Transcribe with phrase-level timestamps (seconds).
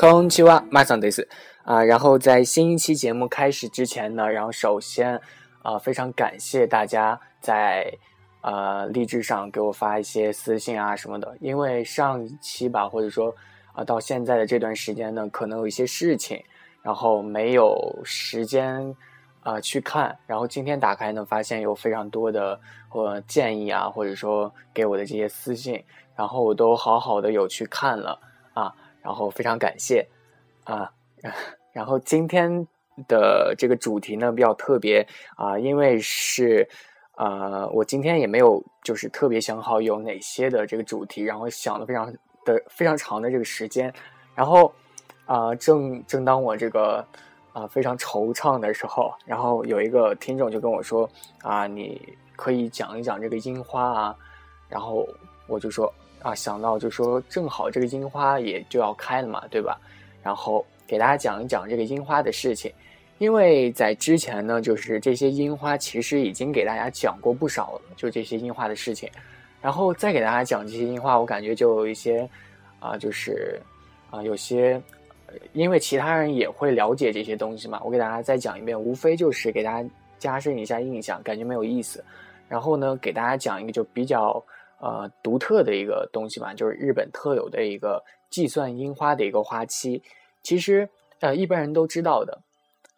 [0.00, 1.28] 空气哇，马上得死
[1.62, 1.84] 啊！
[1.84, 5.20] 然后在新一期节目开始之前呢，然后首先
[5.62, 7.92] 啊，非常感谢大家在
[8.40, 13.34] 呃励志上给我发一些私信啊什么的，因为上一期吧，或者说
[13.74, 16.42] 啊到现在的这段时间呢，可能有一些事情，
[16.80, 18.96] 然后没有时间
[19.42, 22.58] 啊去看，然后今天打开呢，发现有非常多的
[22.88, 25.84] 或建议啊，或者说给我的这些私信，
[26.16, 28.18] 然后我都好好的有去看了
[28.54, 28.74] 啊。
[29.02, 30.06] 然后非常感谢，
[30.64, 30.90] 啊，
[31.72, 32.66] 然后今天
[33.08, 36.68] 的这个主题呢比较特别啊，因为是
[37.16, 42.12] 呃，我今天也没有就是特别想好有哪些的这个主题，然后想了非常
[42.44, 43.92] 的非常长的这个时间，
[44.34, 44.72] 然后
[45.24, 47.06] 啊，正正当我这个
[47.52, 51.08] 啊非常惆怅的时候，然后有一个听众就跟我说
[51.42, 52.00] 啊，你
[52.36, 54.16] 可以讲一讲这个樱花啊，
[54.68, 55.08] 然后
[55.46, 55.90] 我就说。
[56.22, 59.80] 啊，想到就说正好这个樱花也就要开了嘛，对吧？
[60.22, 62.70] 然后给大家讲一讲这个樱花的事情，
[63.16, 69.08] 因为在之前呢，就是这些樱花其实已经给大家讲过不少了，就这些樱花的事情。
[69.62, 72.28] 然后再给大家讲这些樱花，我感觉就有一些
[72.80, 73.58] 啊，就是
[74.10, 74.78] 啊，有些
[75.54, 82.04] 因为其他人也会了解这些东西嘛，我给大家再讲一遍，无非就是给大家加深一下印象，感觉没有意思。
[82.46, 84.42] 然后呢，给大家讲一个就比较。
[84.80, 90.02] 呃，独特的一个东西吧，就是日本特有的一个计算樱花的一个花期。
[90.42, 90.88] 其实，
[91.20, 92.42] 呃，一般人都知道的，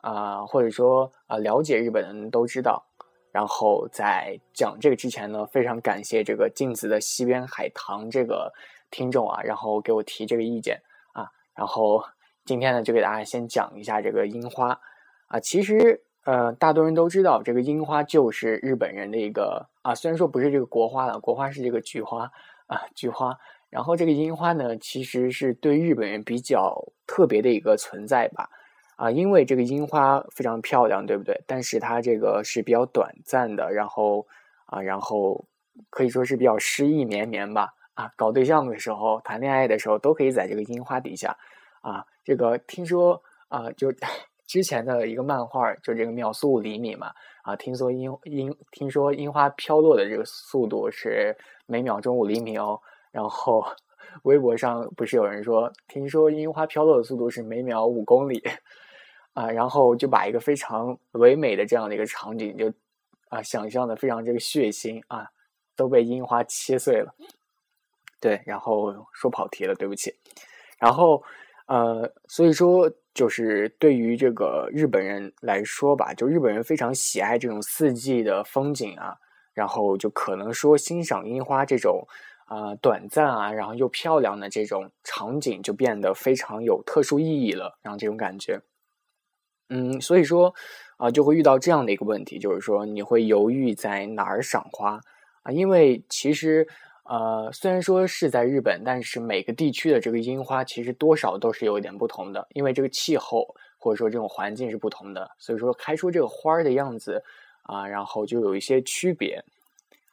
[0.01, 2.85] 啊，或者说啊，了解日本人都知道。
[3.33, 8.53] 然后在讲这个之前呢，非常感谢这个镜子的西边海棠这个
[8.91, 10.81] 听众啊，然后给我提这个意见
[11.13, 11.29] 啊。
[11.55, 12.05] 然后
[12.45, 14.81] 今天呢，就给大家先讲一下这个樱花
[15.29, 16.03] 啊，其实。
[16.25, 22.31] 呃，大多人都知道这个樱花就是日本人的一个啊，虽然说不是这个国花了，国花是这个菊花
[22.67, 23.37] 啊，菊花。
[23.69, 28.49] 然后这个樱花呢，其实是对日本人比较特别的一个存在吧，
[28.97, 31.43] 啊，因为这个樱花非常漂亮，对不对？
[31.47, 34.27] 但是它这个是比较短暂的，然后
[34.67, 35.47] 啊，然后
[35.91, 41.37] 可以说是比较诗意绵绵吧，啊，搞对象的时候、谈恋爱的时候都可以在这个樱花底下，
[41.81, 43.93] 啊，这个听说啊，就。
[44.45, 47.11] 之前的一个漫画就这个秒速五厘米嘛，
[47.43, 51.37] 啊，听说樱樱听说樱花飘落的这个速度是
[51.67, 52.81] 每秒钟五厘米哦，
[53.11, 53.65] 然后
[54.23, 58.41] 微博上不是有人说，听说樱花飘落的速度是每秒五公里，
[59.33, 62.73] 啊，然后就把一个非常唯美的这样的一个场景就
[63.29, 65.29] 啊想象的非常这个血腥啊，
[65.75, 67.13] 都被樱花切碎了，
[68.21, 70.15] 对，然后说跑题了，对不起，
[70.79, 71.23] 然后
[71.67, 72.89] 呃，所以说。
[73.15, 79.15] 就是对于这个日本人来说吧，就日本人非常喜爱这种四季的风景啊，
[79.53, 82.07] 然后就可能说欣赏樱花这种
[82.47, 88.61] 啊短暂啊，然后又漂亮的这种场景就变得非常有特殊意义了，然后这种感觉，
[89.69, 90.55] 嗯，所以说
[90.97, 95.01] 啊就会遇到这样的一个问题，就是说你会犹豫在哪儿赏花
[95.43, 96.67] 啊，因为其实。
[97.05, 107.23] 呃，虽然说是在日本，但是每个地区的这个樱花其实多少都是有一点不同的，因为这个气候或者说这种环境是不同的，所以说开出这个花儿的样子
[107.65, 109.45] 啊，然后就有一些区别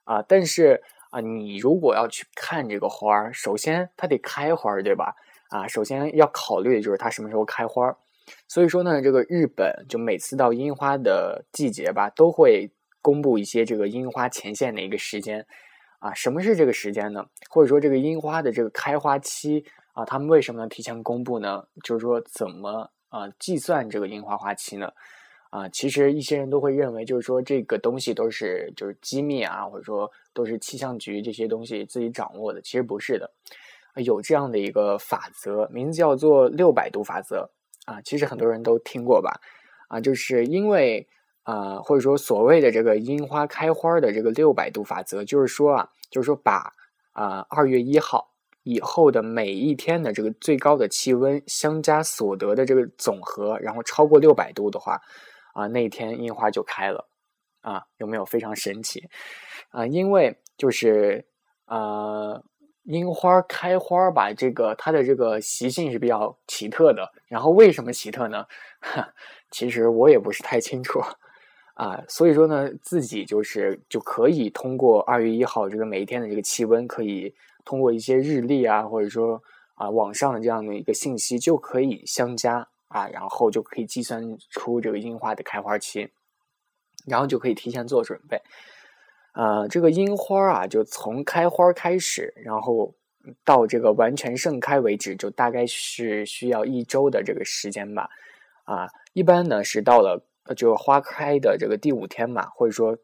[0.03, 0.21] 啊。
[0.27, 5.15] 但是啊，你如果要去看这个花儿，首先它得开花儿，对吧？
[5.49, 7.95] 啊，首先要考虑的就是它什么时候开花儿。
[8.47, 12.69] 所以说呢，这个日本就每次到樱花的季节吧，都会
[13.01, 15.45] 公布一些这个樱花前线的一个时间。
[15.99, 17.25] 啊，什么是这个时间呢？
[17.49, 21.61] 或者说这个樱花的这个开花期啊，他们为什么要提前公布呢？
[21.83, 24.89] 就是说怎么啊计算这个樱花花期呢？
[25.49, 32.61] 啊，其实一些人都会认为，就是说这个东西都是就是机密啊，或者说都是气象局这些东西自己掌握的。
[32.61, 33.29] 其实不是的，
[33.95, 37.49] 有这样的一个法则，名字叫做六百度法则
[37.85, 37.99] 啊。
[38.01, 39.41] 其实很多人都听过吧？
[39.89, 41.05] 啊，就是因为。
[41.49, 46.71] 啊，或者说所谓的这个樱花开花的这个六百度法则，就是说啊，就是说把
[47.11, 48.29] 啊二月一号
[48.61, 55.01] 以后的每一天的这个最高的气温相加所得的这个总和，然后超过六百度的话，
[55.55, 57.09] 啊那天樱花就开了，
[57.61, 59.09] 啊有没有非常神奇？
[59.71, 61.25] 啊，因为就是
[61.65, 62.43] 呃
[62.83, 67.11] 樱花开花吧，这个它的这个习性是比较奇特的。
[67.27, 68.45] 然后为什么奇特呢？
[69.51, 71.01] 其实我也不是太清楚
[71.79, 72.03] 啊。
[72.09, 77.33] 所以说呢，自己就是就可以通过二月一号这个每一天的这个气温，可以
[77.63, 79.41] 通过一些日历啊，或者说
[79.75, 86.09] 啊网上的这样的一个信息，就可以相加啊，然后就可以计算出这个樱花的开花期，
[87.07, 88.41] 然后就可以提前做准备。
[89.33, 92.93] 呃，这个樱花啊，就从开花开始，然后
[93.45, 98.09] 到这个完全盛开为止，就大概是需要一周的这个时间吧。
[98.65, 100.21] 啊，一般呢是到了
[100.55, 102.97] 就是花开的这个第五天嘛，或者说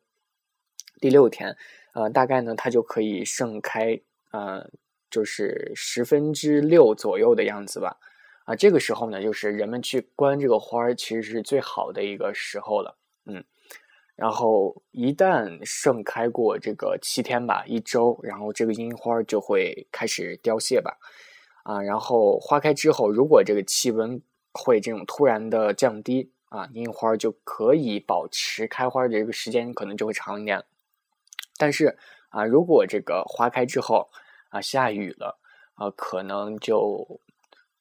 [1.00, 1.56] 第六天，
[1.94, 4.00] 呃，大概呢它就可以盛开，
[4.32, 4.70] 呃，
[5.10, 7.98] 就是十分之六左右的样子吧。
[8.46, 12.98] 啊，这个时候呢，就是人们去观这个花儿，其实是最好的一个时候了。
[13.26, 13.44] 嗯。
[14.16, 20.98] 然后一旦盛开过这个七天吧，一周，然后这个樱花就会开始凋谢吧，
[21.66, 24.22] 啊，然后花开之后，如果这个气温
[24.54, 30.64] 会这种突然的降低啊，樱花就可以保持开花的这个时间可能就会长一点。
[31.58, 31.98] 但是
[32.30, 34.10] 啊，如果这个花开之后
[34.50, 35.38] 啊下雨了
[35.74, 37.20] 啊，可能就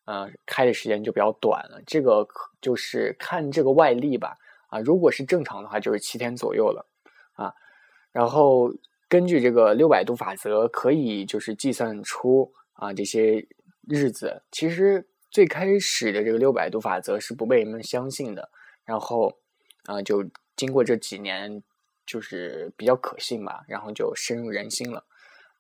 [0.07, 1.81] 呃开的时间就比较短了。
[1.87, 2.27] 这个
[2.61, 4.37] 就是看这个外力吧。
[4.69, 6.85] 啊，如果是正常的话，就是七天左右了，
[7.35, 7.55] 啊，
[8.11, 8.75] 然后
[9.09, 13.47] 根据这个六百度法则，可以就是计算出啊这些
[13.87, 14.43] 日子。
[14.51, 18.51] 其实最开始的这个六百度法则是不被人们相信的，
[18.85, 19.37] 然后
[19.85, 20.25] 啊就
[20.57, 21.63] 经过这几年，
[22.07, 25.05] 就是比较可信吧，然后就深入人心了。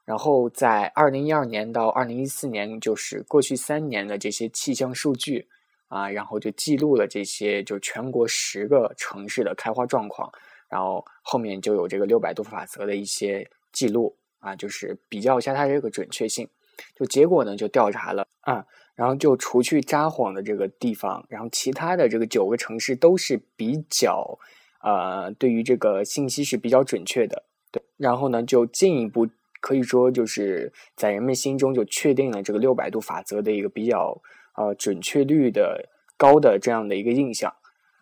[0.05, 5.49] 然后在二零一二年到二零一四年，就是过去三年的这些气象数据。
[5.88, 10.29] 啊，然后就记录了这些，就全国十个城市的开花状况，
[10.69, 16.49] 然后后面就有这个六百度法则的一些记录啊，就是比较一下它这个准确性。
[16.97, 24.38] 就结果呢，就调查了啊，然后就除去札幌的这个地方，然后其他的这个九个城市都是比较
[24.82, 27.44] 呃，对于这个信息是比较准确的。
[27.70, 29.29] 对，然后呢，就进一步
[29.61, 34.20] 可以说就是在人们心中就确定了这个六百度法则的一个比较。
[34.56, 37.52] 呃，准确率的高的这样的一个印象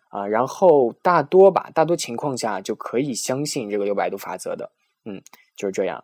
[0.09, 4.71] 啊，然后大多吧，大多情况下就可以相信这个六百度法则的，
[5.03, 5.19] 嗯，
[5.55, 6.03] 就是这样。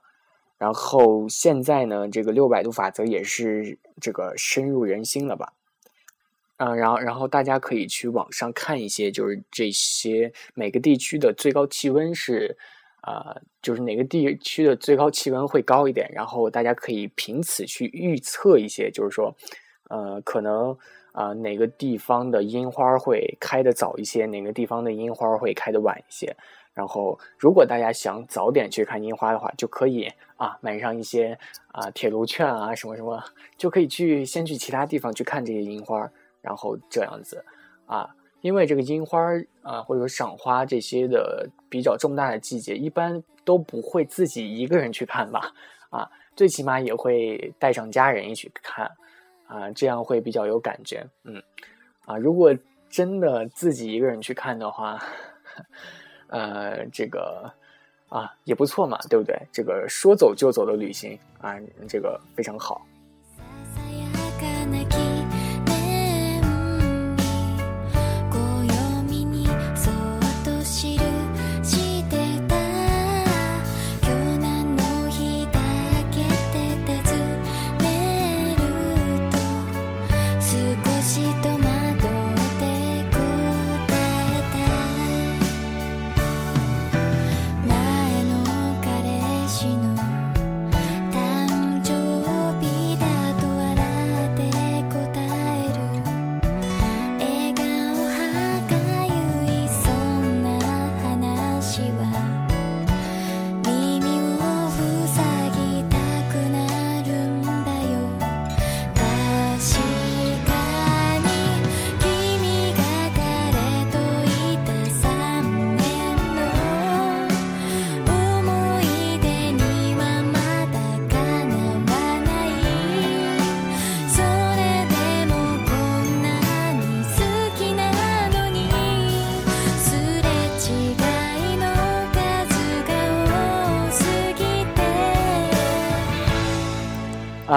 [0.59, 5.53] 然后现在呢，这个六百度法则也是这个深入人心了吧？
[6.57, 12.55] 嗯，然后然后大家可以去网上看一些，就是这些每个地区的最高气温是
[13.01, 19.35] 啊，就是哪个地区的最高气温会高一点，然后大家可以凭此去预测一些，就是说。
[19.89, 20.77] 呃，可能
[21.13, 26.31] 啊，哪个地方的樱花会开的早一些，哪个地方的樱花会开的晚一些。
[26.79, 31.37] 然后，如果大家想早点去看樱花的话，就可以啊，买上一些
[31.73, 33.21] 啊铁路券啊，什么什么，
[33.57, 36.09] 就可以去先去其他地方去看这些樱花。
[36.41, 37.43] 然后这样子
[37.85, 39.19] 啊，因为这个樱花
[39.61, 45.51] 啊，或者说赏花这些的比较重大的季节，一般都不会自己一个人去看吧？
[45.89, 48.89] 啊，最起码也会带上家人一起看。
[49.47, 51.43] 啊，这样会比较有感觉，嗯，
[52.05, 52.55] 啊，如果
[52.89, 54.97] 真的自己一个人去看的话，
[56.29, 57.51] 呃，这个
[58.07, 59.39] 啊也不错嘛，对不对？
[59.51, 61.55] 这个说走就走的旅行啊，
[61.87, 62.85] 这个非常好。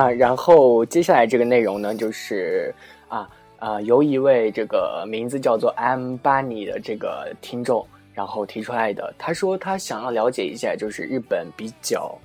[0.02, 2.74] 啊，然后接下来这个内容呢，就是
[3.06, 3.28] 啊
[3.58, 9.14] 啊，由一位这个名字叫做 M 巴尼的这个听众，然后提出来的。
[9.16, 12.18] 他说他想要了解一下，就是日本比较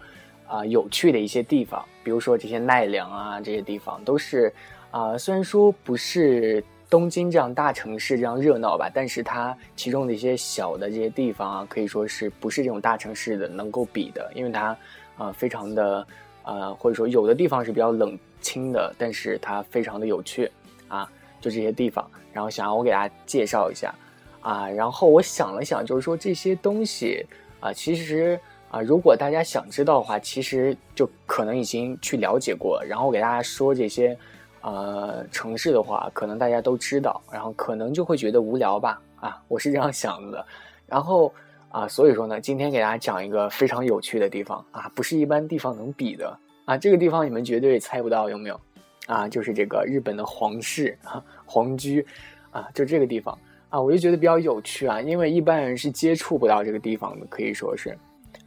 [0.47, 4.51] 啊有趣的一些地方，比如说这些奈良啊这些地方都是
[4.89, 14.75] 啊，虽然说不是东京这样大城市这样热闹吧，但是它其中的一些小的这些地方啊，可以说是不是这种大城市的能够比的，因为它
[15.15, 16.07] 啊非常的
[16.47, 20.51] 呃或者说有的地方是比较冷清的，但是它非常的有趣
[20.87, 21.07] 啊，
[21.39, 23.93] 就这些地方，然后想让我给大家介绍一下
[24.41, 27.23] 啊，然后我想了想，就是说这些东西
[27.59, 28.39] 啊，其实。
[28.69, 32.83] 啊，如果大家想知道的话，其实就可能已经去了解过。
[32.83, 34.15] 然后我给大家说这些，
[34.59, 39.01] 呃，城市的话，可能大家都知道，然后可能就会觉得无聊吧。
[39.21, 40.45] 啊，我是这样想的。
[40.85, 41.33] 然后
[41.69, 46.77] 啊，所以说呢，今天给大家讲一个非常有趣的地方啊，不是一般地方能比的啊。
[46.77, 48.59] 这个地方你们绝对猜不到，有没有？
[49.05, 52.05] 啊，就是这个日本的皇室啊，皇居
[52.51, 53.37] 啊，就这个地方
[53.69, 57.97] 啊，我就觉得比较有趣啊，因为一般人是接触不到这个地方的，可以说是。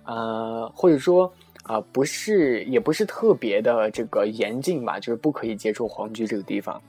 [0.04, 6.80] 呃，或者说啊，不是，也不是特别的这个严禁吧，就是不可以接触皇居这个地方。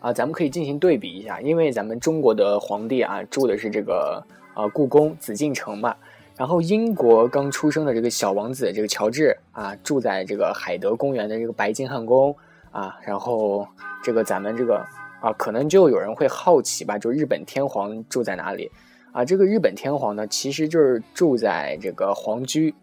[0.00, 4.24] 啊，咱们可以进行对比一下，因为咱们中国的皇帝啊住的是这个
[4.58, 5.94] 啊故宫紫禁城嘛，
[6.36, 12.34] 然后英国刚出生的这个小王子这个乔治啊住在这个海德公园的这个白金汉宫
[12.72, 13.64] 啊，然后
[14.02, 14.84] 这个咱们这个
[15.20, 18.68] 啊可能就有人会好奇吧，就日本天皇住在哪里？
[19.12, 22.74] 啊，这个日本天皇呢，其实就是住在这个皇居，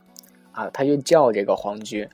[0.54, 2.08] 啊，他就叫这个皇居，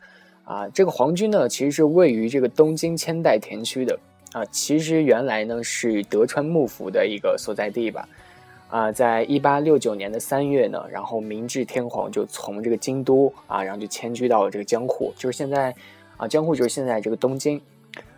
[0.44, 3.98] 啊，这个皇居呢，其实是位于这个东京千代田区的，
[4.34, 8.08] 啊，其实原来呢是德川幕府的一个所在地吧，
[8.72, 15.76] 啊，在一八六九年的三月呢，然后明治天皇就从这个京都啊，然后就迁居到了这个江户，就是现在，
[16.18, 17.62] 啊，江户就是现在这个东京，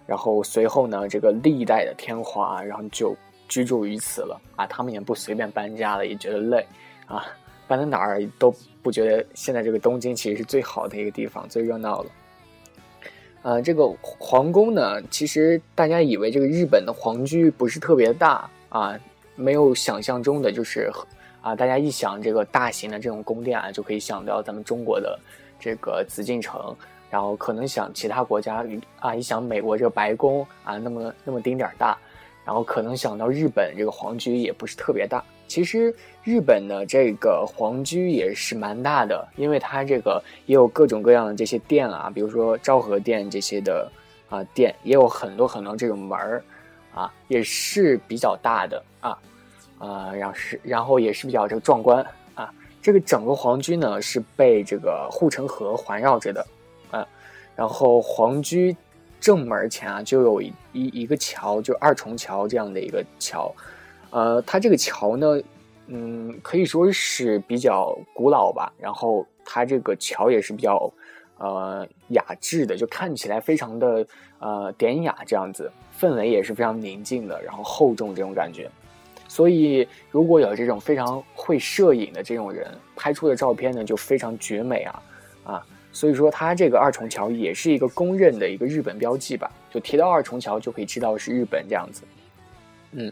[0.06, 3.14] 然后随后呢，这个历代的天皇啊，然后就。
[3.50, 6.66] 居住于此了啊，他们也不随便搬家了，也觉得累
[7.06, 7.24] 啊，
[7.68, 12.12] 搬到哪儿都不觉得现在这个东京其实是最好的一个地方，最热闹了。
[13.44, 18.98] 呃，这个皇宫呢，其实大家以为这个日本的皇居不是特别大啊，
[19.36, 20.92] 没有想象中的就是
[21.42, 25.20] 啊，大家一想这个大型的这种宫殿啊，就可以想到咱们中国的
[25.60, 26.76] 这个紫禁城，
[27.10, 28.66] 然后可能想其他国家
[29.00, 31.98] 啊，一想美国这个白宫啊，那么那么丁点儿大。
[32.46, 43.90] 然后可能想到日本这个皇居也不是特别大，其实日本的这个皇居也是蛮大的，因为它这个也有各种各样的这些殿啊，比如说昭和殿这些的
[44.28, 46.44] 啊殿，也有很多很多这种门儿
[46.94, 48.84] 啊，也是比较大的
[49.84, 52.54] 啊，啊，然后是然后也是比较这个壮观啊。
[52.82, 56.46] 这个整个皇居呢是被这个护城河环绕着的
[56.92, 57.08] 啊，
[57.56, 58.76] 然后皇居。
[59.24, 63.50] 正门前啊，就有一一一个桥，就二重桥这样的一个桥，
[64.10, 65.42] 呃，它这个桥呢，
[65.88, 68.74] 嗯，可以说是比较古老吧。
[68.78, 70.92] 然后它这个桥也是比较
[71.38, 74.06] 呃雅致的，就看起来非常的
[74.40, 78.70] 呃典雅这样子，氛围也是非常宁静的，然后厚重这种感觉。
[79.34, 85.04] 所以如果有这种非常会摄影的这种人拍出的照片呢，就非常绝美啊
[85.44, 85.66] 啊。
[85.92, 89.50] 所以说，它这个二重桥也是一个公认的一个日本标记吧。
[89.72, 92.04] 就提到二重桥，就可以知道是日本这样子。
[92.92, 93.12] 嗯，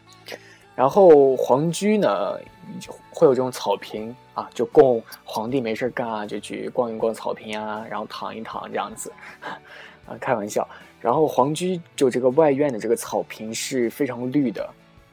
[0.75, 2.37] 然后皇居呢，
[2.79, 9.11] 就会有这种草坪啊，就供皇帝没事干啊，就去逛一逛草坪啊，然后躺一躺这样子。
[10.05, 10.67] 啊，开玩笑。
[10.99, 14.69] 然后皇居就这个外院的这个草坪是非常绿的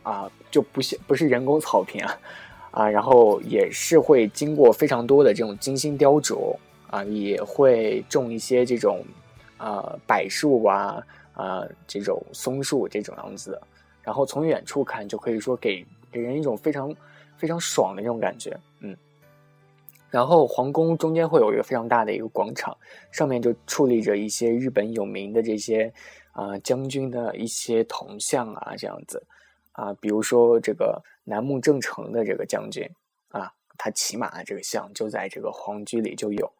[0.08, 2.18] 啊，就不像不是人工草坪啊
[2.70, 6.56] 啊，然后也是会经过非常多的这种精心雕琢。
[6.90, 9.04] 啊，也会种一些这种，
[9.58, 13.60] 呃，柏树啊，啊，这种松树这种样子。
[14.02, 16.90] 然后从远处看，就可以说给给人一种非常
[17.36, 18.96] 非常爽的那种感觉，嗯。
[20.08, 22.74] 然后皇宫中间会有一个非常大的一个广场，
[23.12, 25.92] 上面就矗立着一些日本有名的这些
[26.32, 29.22] 啊将军的一些铜像啊，这样子
[29.78, 32.84] 啊，比如说这个楠木正成的这个将军
[33.28, 36.52] 啊，他骑马的这个像就在这个皇居里就有。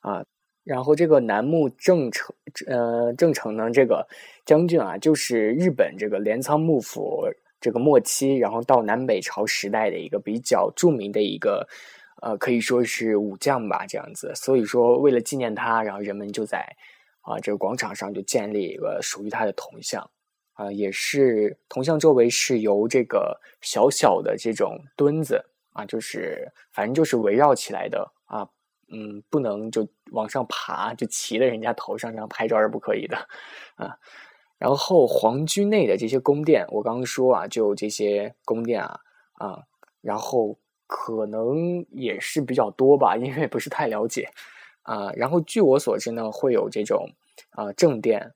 [0.00, 0.24] 啊，
[0.64, 2.34] 然后这个楠木正成，
[2.66, 4.04] 呃，正成呢，这个
[4.44, 7.24] 将军啊，就是日本这个镰仓幕府
[7.60, 11.66] 这个末期，然后到南北朝时代的一个比较著名的一个，
[12.22, 14.32] 呃，可以说是武将吧，这样子。
[14.34, 16.66] 所以说，为了纪念他，然后人们就在
[17.22, 20.10] 啊这个广场上就建立一个属于他的铜像，
[20.54, 28.48] 啊，也是铜像周围是由这个小小的这种墩子啊，就是反正就是围绕起来的啊。
[28.92, 33.16] 嗯，不能就往上爬，就骑在人家头上这样拍照是不可以的，
[33.76, 33.96] 啊。
[34.58, 39.00] 然后皇居内的这些宫殿，我刚刚说啊，就这些宫殿啊，
[39.32, 39.62] 啊，
[40.00, 44.30] 然后可能也是比较多吧，因为不是太了解，
[44.82, 47.10] 啊，然后据我所知呢，会有这种
[47.50, 48.34] 啊正殿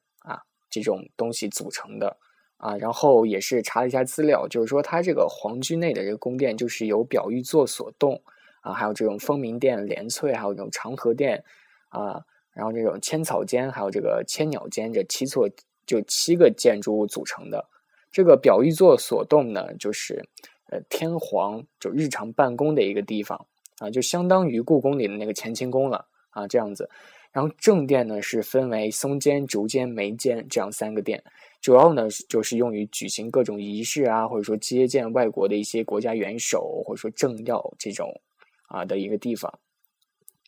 [0.71, 2.17] 这种东西组成的
[2.57, 8.21] 啊，然后也是查了一下资料，就是说它这个皇居内的这个宫殿就是由表玉座所动
[8.61, 11.45] 啊，还有这种风鸣殿、连翠，还有这种长河殿
[11.89, 12.21] 啊，
[12.53, 15.49] 然后这种千草间，还有这个千鸟间这七座
[15.87, 17.65] 就七个建筑物组成的。
[18.11, 20.25] 这个表玉座所动呢，就是
[20.71, 23.47] 呃天皇就日常办公的一个地方
[23.79, 26.07] 啊，就相当于故宫里的那个乾清宫了。
[26.31, 26.89] 啊，这样子，
[27.31, 31.23] 然后正殿呢是分为松间、竹间、梅间这样三个殿，
[31.61, 38.21] 主要呢就是用于举行各种仪式啊，或者说接见外国的一些国家元首，或者说政要这种
[38.67, 39.59] 啊的一个地方。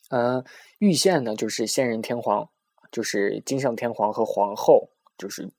[0.09, 0.43] 呃，
[0.79, 2.49] 御县呢就是现任天皇，
[2.91, 5.49] 就是金上天皇和皇后就是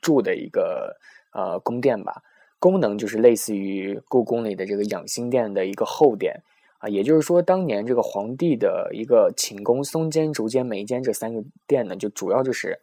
[0.00, 0.96] 住的一个
[1.32, 2.22] 呃宫殿吧，
[2.58, 6.42] 功能就是类似于故宫里的这个养心殿的一个后殿。
[6.82, 12.76] 啊，也就是说，当年这个皇帝的一个寝宫、松间、竹间、眉间这三个殿呢，就主要就是，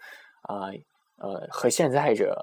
[0.43, 0.71] 啊
[1.17, 2.33] 呃，和现在这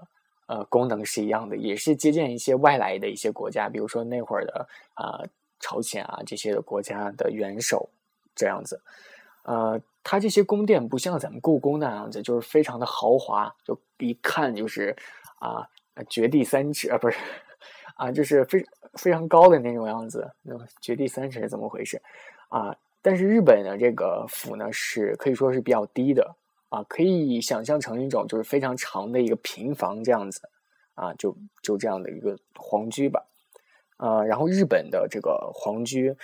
[0.48, 5.24] 呃功能是一样的，也是接见一些外来的一些国家，比如说那会儿的啊
[5.58, 7.88] 朝鲜啊这些国家的元首
[8.34, 8.78] 这样子。
[9.44, 14.94] 呃，它这些宫殿不像咱们故宫那样子，就是非常的豪华，就一看就是
[15.38, 15.66] 啊
[16.10, 17.16] 绝地三尺啊，不是
[17.96, 18.64] 啊，就是非。
[18.96, 22.00] 非常高的那种样子，那绝地三尺是怎么回事
[22.48, 22.74] 啊？
[23.02, 26.34] 但是日本的这个府呢，是可以说是比较低的
[26.70, 30.40] 啊，可以想象成一种就是非常长的一个平房这样子
[30.94, 33.22] 啊，就就这样的一个皇居吧。
[33.98, 36.16] 呃，然后日本的这个皇居，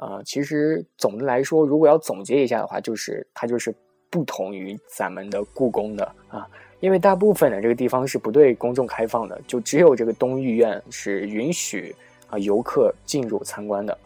[0.00, 3.72] 呃，其实总的来说，如果要总结一下的话，就是它就是
[4.10, 6.50] 不同于咱们的故宫的啊。
[6.86, 11.94] 因为大部分的这个地方是不对公众开放的，就只有这个东御苑是允许。
[12.28, 13.96] 啊，游客进入参观的，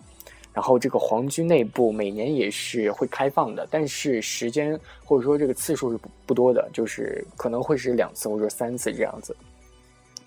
[0.53, 9.35] 然后这个皇居内部每年也是会开放的，但是时间或者说这个次数是不不多的，就是可能会是两次或者三次这样子。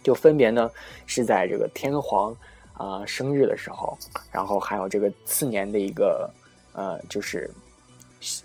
[0.01, 0.71] 就分别呢
[1.05, 2.35] 是在这个天皇
[2.73, 3.95] 啊生日的时候，
[4.31, 6.27] 然后还有这个次年的一个
[6.73, 7.47] 呃就是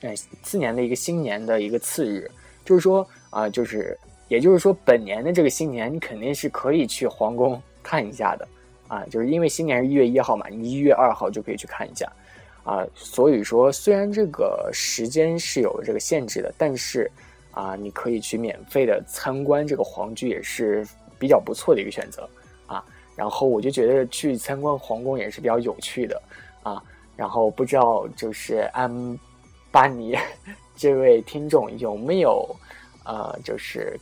[0.02, 2.30] 呃次年的一个新年的一个次日，
[2.66, 8.46] 就是说啊就是也就是说本年的这个新年你肯定是可以去皇宫 看一下的。
[8.88, 12.10] 啊，就是因为新年是一月一号嘛，你一月二号就可以去看一下，
[12.64, 17.10] 啊，所以说虽然这个时间是有这个限制的，但是
[17.50, 20.88] 啊，你可以去免费的参观这个皇居也是
[21.18, 22.26] 比较不错的一个选择
[22.66, 22.82] 啊。
[23.14, 26.22] 然后我就觉得去参观皇宫也是比较有趣的
[26.62, 26.82] 啊。
[27.14, 28.90] 然后不知道就是安
[29.70, 30.16] 巴尼
[30.74, 32.48] 这位听众有没有
[33.08, 33.98] 呃，就是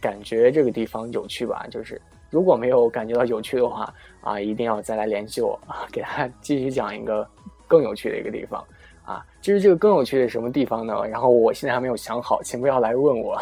[0.00, 1.66] 感觉这个地方有趣吧？
[1.70, 2.00] 就是。
[2.32, 3.92] 如果没有感觉到有趣的话，
[4.22, 7.28] 啊，一定要再来联系我啊，给他继续讲一个
[7.68, 8.64] 更有趣的一个地方
[9.04, 9.22] 啊。
[9.42, 11.06] 至于这个更有趣的什么地方呢？
[11.08, 13.38] 然后我现在还没有想好，请不要来问我，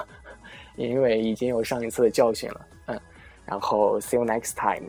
[0.74, 2.66] 因为已经有上一次的教训了。
[2.86, 3.00] 嗯，
[3.46, 4.88] 然后 see you next time。